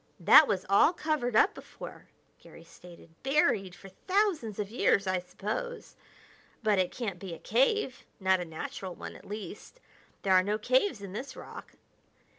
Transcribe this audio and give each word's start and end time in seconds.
"That 0.19 0.47
was 0.47 0.65
all 0.67 0.93
covered 0.93 1.35
up 1.35 1.53
before," 1.53 2.07
Garry 2.39 2.63
stated; 2.63 3.11
"buried 3.21 3.75
for 3.75 3.89
thousands 3.89 4.57
of 4.57 4.71
years, 4.71 5.05
I 5.05 5.19
suppose. 5.19 5.95
But 6.63 6.79
it 6.79 6.89
can't 6.91 7.19
be 7.19 7.35
a 7.35 7.37
cave; 7.37 8.03
not 8.19 8.39
a 8.39 8.45
natural 8.45 8.95
one, 8.95 9.15
at 9.15 9.25
least. 9.27 9.79
There 10.23 10.33
are 10.33 10.41
no 10.41 10.57
caves 10.57 11.01
in 11.01 11.13
this 11.13 11.35
rock." 11.35 11.73